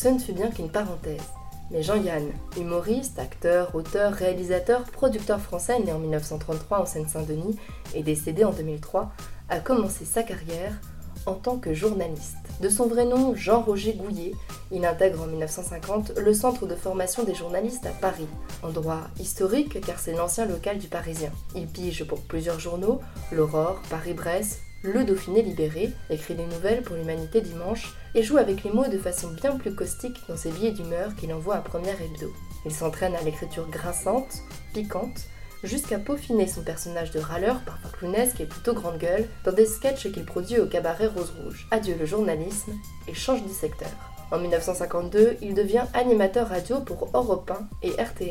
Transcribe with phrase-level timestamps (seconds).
[0.00, 1.20] Ce ne fut bien qu'une parenthèse.
[1.70, 2.24] Mais Jean-Yann,
[2.58, 7.58] humoriste, acteur, auteur, réalisateur, producteur français né en 1933 en Seine-Saint-Denis
[7.94, 9.12] et décédé en 2003,
[9.50, 10.72] a commencé sa carrière
[11.26, 12.38] en tant que journaliste.
[12.62, 14.32] De son vrai nom, Jean-Roger Gouillet,
[14.72, 18.28] il intègre en 1950 le Centre de formation des journalistes à Paris,
[18.62, 21.30] endroit historique car c'est l'ancien local du Parisien.
[21.54, 23.02] Il pige pour plusieurs journaux,
[23.32, 28.70] l'Aurore, Paris-Brest, le Dauphiné libéré, écrit des nouvelles pour l'Humanité dimanche et joue avec les
[28.70, 32.32] mots de façon bien plus caustique dans ses billets d'humeur qu'il envoie à première hebdo.
[32.64, 34.42] Il s'entraîne à l'écriture grinçante,
[34.72, 35.26] piquante,
[35.62, 40.10] jusqu'à peaufiner son personnage de râleur, parfois clownesque et plutôt grande gueule, dans des sketchs
[40.10, 41.66] qu'il produit au cabaret Rose Rouge.
[41.70, 42.72] Adieu le journalisme
[43.06, 43.90] et change de secteur.
[44.32, 47.50] En 1952, il devient animateur radio pour Europe
[47.82, 48.29] 1 et RTL.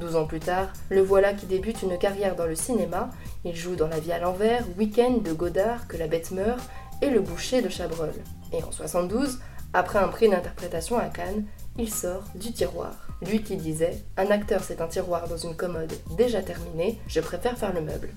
[0.00, 3.10] Douze ans plus tard, le voilà qui débute une carrière dans le cinéma.
[3.44, 6.58] Il joue dans La vie à l'envers, Week-end de Godard, Que la bête meurt
[7.02, 8.10] et Le boucher de Chabrol.
[8.54, 9.40] Et en 72,
[9.74, 11.44] après un prix d'interprétation à Cannes,
[11.78, 12.94] il sort du tiroir.
[13.20, 17.58] Lui qui disait Un acteur c'est un tiroir dans une commode déjà terminée, je préfère
[17.58, 18.08] faire le meuble.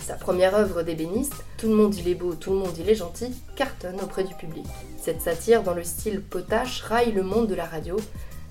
[0.00, 2.94] Sa première œuvre d'ébéniste, Tout le monde il est beau, tout le monde il est
[2.94, 4.66] gentil, cartonne auprès du public.
[4.96, 7.96] Cette satire dans le style potache raille le monde de la radio.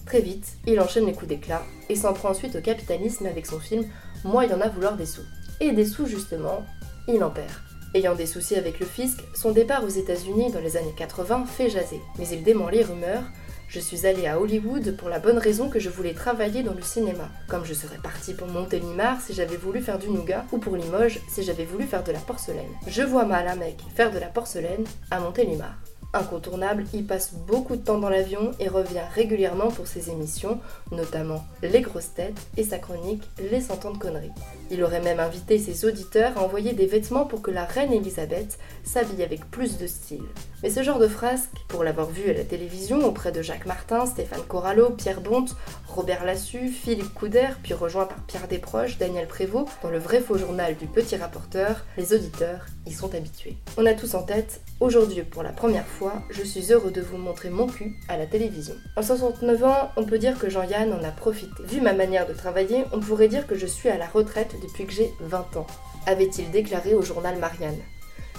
[0.06, 3.60] Très vite, il enchaîne les coups d'éclat et s'en prend ensuite au capitalisme avec son
[3.60, 3.86] film
[4.24, 5.26] Moi il en a vouloir des sous.
[5.60, 6.66] Et des sous justement,
[7.08, 7.52] il en perd.
[7.94, 11.70] Ayant des soucis avec le fisc, son départ aux États-Unis dans les années 80 fait
[11.70, 12.00] jaser.
[12.18, 13.24] Mais il dément les rumeurs
[13.72, 16.82] je suis allée à Hollywood pour la bonne raison que je voulais travailler dans le
[16.82, 17.30] cinéma.
[17.48, 21.22] Comme je serais partie pour Montélimar si j'avais voulu faire du nougat, ou pour Limoges
[21.30, 22.68] si j'avais voulu faire de la porcelaine.
[22.86, 25.78] Je vois mal un mec faire de la porcelaine à Montélimar.
[26.14, 30.60] Incontournable, il passe beaucoup de temps dans l'avion et revient régulièrement pour ses émissions,
[30.92, 34.32] notamment Les grosses têtes et sa chronique Les 100 ans de conneries.
[34.70, 38.60] Il aurait même invité ses auditeurs à envoyer des vêtements pour que la reine Elisabeth
[38.84, 40.24] s'habille avec plus de style.
[40.64, 44.06] Mais ce genre de frasque, pour l'avoir vu à la télévision auprès de Jacques Martin,
[44.06, 45.56] Stéphane Corallo, Pierre Bonte,
[45.92, 50.38] Robert Lassu, Philippe Couder, puis rejoint par Pierre Desproges, Daniel Prévost, dans le vrai faux
[50.38, 53.58] journal du petit rapporteur, les auditeurs y sont habitués.
[53.76, 57.18] On a tous en tête, aujourd'hui pour la première fois, je suis heureux de vous
[57.18, 58.76] montrer mon cul à la télévision.
[58.96, 61.62] En 69 ans, on peut dire que Jean-Yann en a profité.
[61.66, 64.86] Vu ma manière de travailler, on pourrait dire que je suis à la retraite depuis
[64.86, 65.68] que j'ai 20 ans,
[66.06, 67.80] avait-il déclaré au journal Marianne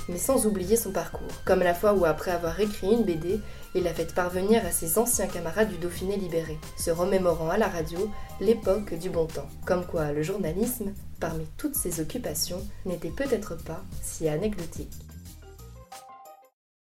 [0.09, 3.41] mais sans oublier son parcours, comme la fois où après avoir écrit une BD,
[3.75, 7.69] il l'a fait parvenir à ses anciens camarades du Dauphiné libéré, se remémorant à la
[7.69, 8.11] radio
[8.41, 9.49] l'époque du bon temps.
[9.65, 14.93] Comme quoi le journalisme, parmi toutes ses occupations, n'était peut-être pas si anecdotique.